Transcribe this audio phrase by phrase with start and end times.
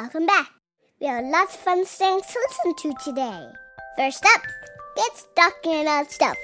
[0.00, 0.50] welcome back.
[0.98, 3.46] We have lots of fun things to listen to today.
[3.98, 4.42] First up,
[4.96, 6.38] it's talking about stuff.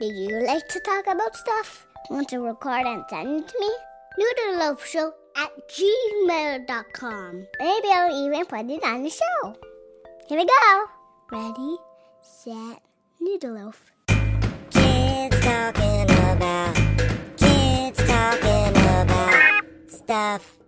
[0.00, 1.86] Do you like to talk about stuff?
[2.08, 3.70] Want to record and send it to me?
[4.18, 7.46] Noodleloafshow at gmail.com.
[7.60, 9.56] Maybe I'll even put it on the show.
[10.26, 10.84] Here we go.
[11.30, 11.76] Ready,
[12.22, 12.80] set,
[13.20, 13.76] noodleloaf.
[14.70, 16.74] Kids talking about,
[17.36, 18.72] kids talking
[19.02, 20.62] about stuff.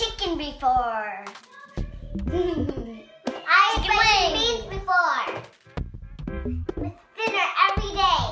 [0.00, 1.24] Chicken before.
[3.46, 5.26] I chicken beans before.
[6.76, 8.24] With dinner every day.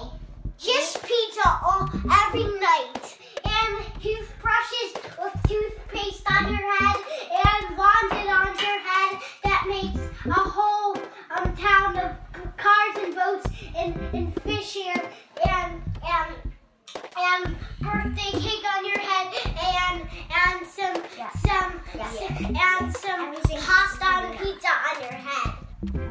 [0.57, 1.91] Just pizza all
[2.25, 3.19] every night.
[3.45, 6.97] And toothbrushes with toothpaste on your head
[7.45, 10.97] and laundry on your head that makes a whole
[11.37, 12.17] um, town of
[12.57, 14.38] cars and boats and, and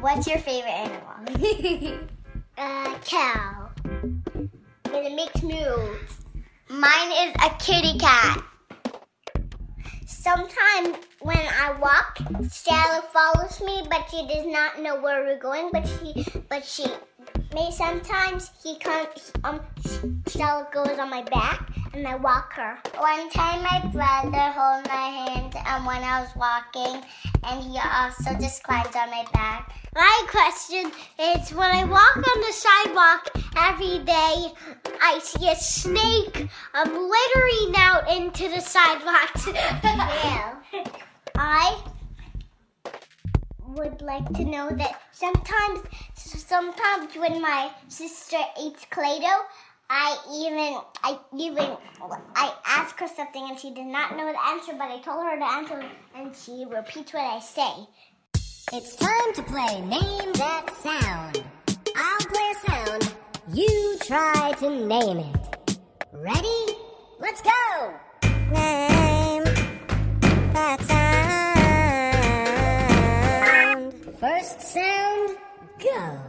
[0.08, 1.98] What's your favorite animal?
[2.60, 3.70] Uh, cow.
[3.84, 4.50] And
[4.84, 6.24] it makes moves.
[6.68, 8.42] Mine is a kitty cat.
[10.28, 12.18] Sometimes when I walk,
[12.50, 15.70] Stella follows me, but she does not know where we're going.
[15.72, 16.84] But she, but she,
[17.54, 19.32] may sometimes he comes.
[19.44, 19.60] Um,
[20.26, 22.76] Stella goes on my back, and I walk her.
[22.98, 27.02] One time my brother held my hand um, when I was walking,
[27.44, 29.72] and he also just climbed on my back.
[29.94, 34.52] My question is when I walk on the sidewalk every day,
[35.00, 38.08] I see a snake um, littering out
[38.50, 39.30] the sidewalk.
[41.36, 41.82] I
[43.66, 45.80] would like to know that sometimes,
[46.14, 49.42] sometimes when my sister eats Play-Doh,
[49.90, 51.76] I even, I even,
[52.34, 55.38] I ask her something and she did not know the answer, but I told her
[55.38, 55.82] the answer
[56.14, 57.86] and she repeats what I say.
[58.72, 61.42] It's time to play Name That Sound.
[61.96, 63.14] I'll play a sound.
[63.52, 65.78] You try to name it.
[66.12, 66.76] Ready?
[67.18, 67.94] Let's go!
[68.50, 69.44] Name
[70.52, 70.80] that
[73.62, 73.92] sound.
[74.18, 75.36] First sound,
[75.78, 76.20] go.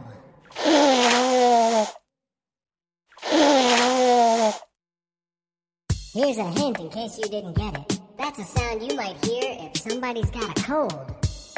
[6.12, 8.00] Here's a hint in case you didn't get it.
[8.18, 10.92] That's a sound you might hear if somebody's got a cold.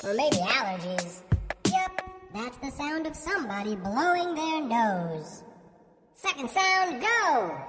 [0.04, 1.22] Or maybe allergies.
[1.70, 2.02] Yep,
[2.34, 5.42] that's the sound of somebody blowing their nose.
[6.14, 7.66] Second sound, go!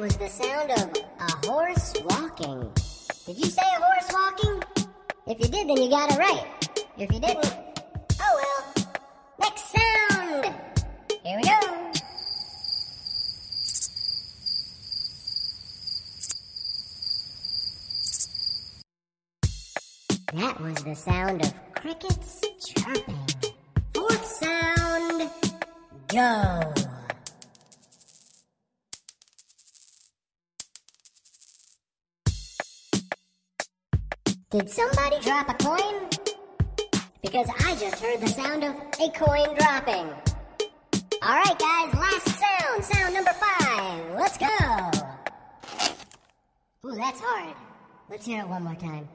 [0.00, 2.72] Was the sound of a horse walking.
[3.26, 4.62] Did you say a horse walking?
[5.26, 6.46] If you did, then you got it right.
[6.96, 7.54] If you didn't,
[8.18, 8.86] oh well.
[9.40, 10.54] Next sound!
[11.22, 11.92] Here we go.
[20.32, 23.26] That was the sound of crickets chirping.
[23.92, 25.30] Fourth sound,
[26.08, 26.89] go.
[34.50, 36.08] Did somebody drop a coin?
[37.22, 40.10] Because I just heard the sound of a coin dropping.
[41.22, 44.10] Alright, guys, last sound, sound number five.
[44.16, 44.90] Let's go.
[46.84, 47.54] Ooh, that's hard.
[48.10, 49.08] Let's hear it one more time.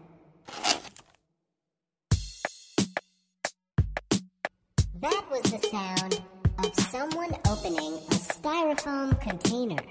[5.02, 6.22] That was the sound
[6.64, 9.84] of someone opening a styrofoam container.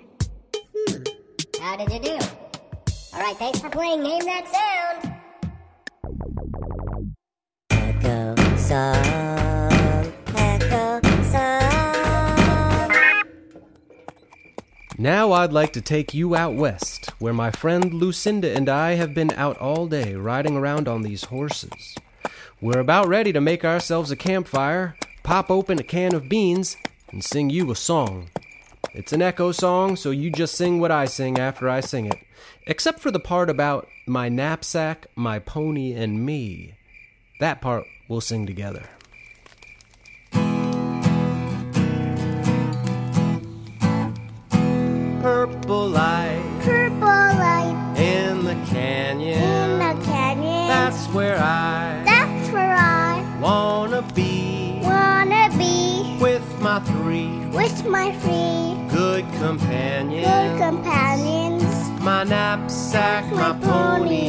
[0.75, 1.03] Hmm,
[1.61, 2.27] how did you do?
[3.13, 5.04] Alright, thanks for playing Name That Sound.
[8.65, 9.05] Song,
[11.23, 12.13] song.
[14.97, 19.13] Now I'd like to take you out west, where my friend Lucinda and I have
[19.13, 21.95] been out all day riding around on these horses.
[22.63, 26.79] We're about ready to make ourselves a campfire, pop open a can of beans,
[27.11, 28.31] and sing you a song.
[28.95, 32.17] It's an echo song, so you just sing what I sing after I sing it,
[32.67, 36.77] except for the part about my knapsack, my pony, and me.
[37.41, 38.89] That part we'll sing together.
[45.21, 49.39] Purple light Purple light in the canyon.
[49.43, 50.69] in the canyon.
[50.69, 58.13] That's where I That's where I wanna be wanna be with my three with my
[58.17, 60.27] three good companions.
[60.27, 61.65] good companions,
[62.01, 64.29] My knapsack, my, my pony,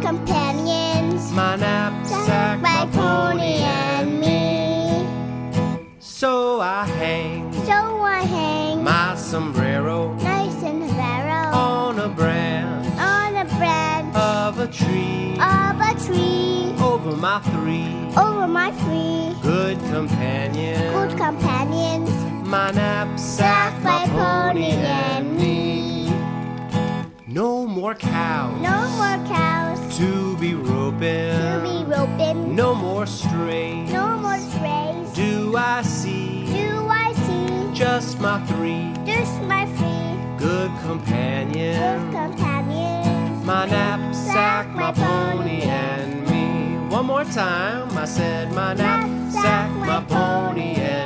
[0.00, 1.32] companions.
[1.32, 5.06] My knapsack, my pony, and me.
[5.98, 13.36] So I hang So I hang my sombrero nice and narrow on a branch on
[13.36, 19.78] a branch of a tree of a tree over my three over my three good
[19.92, 20.92] companions.
[20.94, 22.10] good companions.
[22.46, 25.95] my knapsack, my pony, and me.
[27.36, 31.36] No more cows No more cows to be roping.
[31.36, 32.56] to be roping.
[32.56, 33.92] No more strays.
[33.92, 35.12] No more strays.
[35.12, 42.14] Do I see Do I see just my three just my three good good companions?
[42.14, 43.44] companions?
[43.44, 46.88] My knapsack, my pony, and me.
[46.88, 51.05] One more time, I said, my knapsack, my pony, and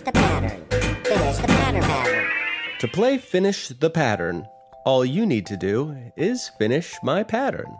[0.00, 0.64] Finish the pattern.
[1.04, 2.30] Finish the pattern pattern.
[2.78, 4.48] To play Finish the Pattern,
[4.86, 7.76] all you need to do is finish my pattern.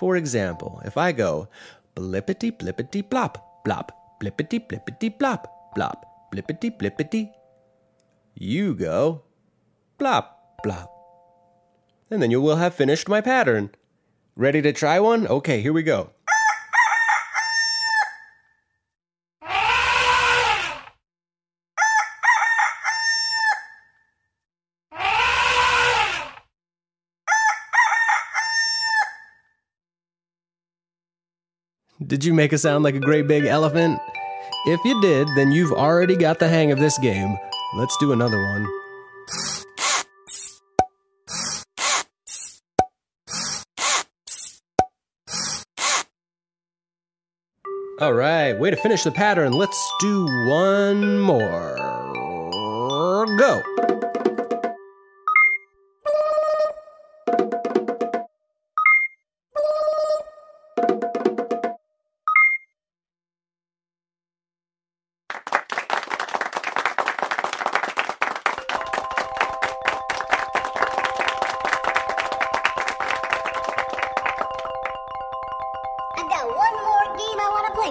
[0.00, 1.48] For example, if I go
[1.94, 3.90] blippity blippity blop, blop,
[4.20, 5.44] blippity blippity blop,
[5.76, 6.02] blop,
[6.34, 7.30] blippity blippity,
[8.34, 9.22] you go
[10.00, 10.26] blop,
[10.64, 10.88] blop.
[12.10, 13.70] And then you will have finished my pattern.
[14.34, 15.28] Ready to try one?
[15.28, 16.10] Okay, here we go.
[32.06, 33.98] Did you make a sound like a great big elephant?
[34.66, 37.36] If you did, then you've already got the hang of this game.
[37.76, 38.66] Let's do another one.
[47.98, 49.52] All right, way to finish the pattern.
[49.52, 51.76] Let's do one more.
[53.36, 53.85] Go.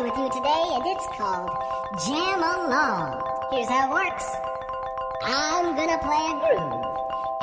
[0.03, 1.47] With you today, and it's called
[2.03, 3.15] Jam Along.
[3.51, 4.27] Here's how it works
[5.23, 6.83] I'm gonna play a groove,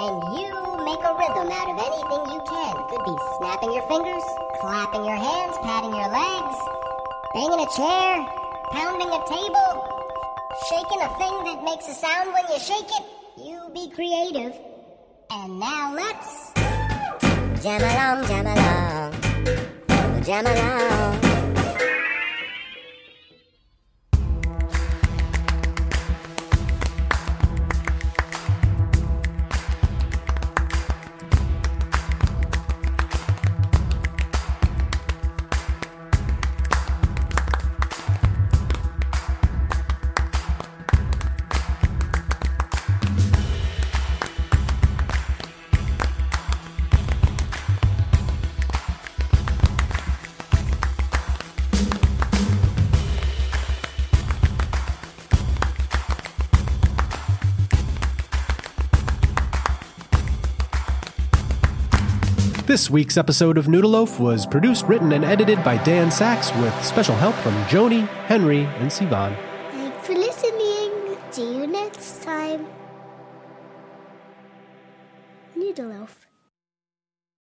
[0.04, 0.52] and you
[0.84, 2.74] make a rhythm out of anything you can.
[2.92, 4.22] Could be snapping your fingers,
[4.60, 6.56] clapping your hands, patting your legs,
[7.32, 8.20] banging a chair,
[8.72, 9.70] pounding a table,
[10.68, 13.04] shaking a thing that makes a sound when you shake it.
[13.40, 14.52] You be creative.
[15.30, 16.52] And now let's
[17.62, 20.22] jam along, jam along.
[20.22, 21.31] Jam along.
[62.72, 67.14] This week's episode of Noodleloaf was produced, written, and edited by Dan Saks with special
[67.16, 69.51] help from Joni, Henry, and Sivan.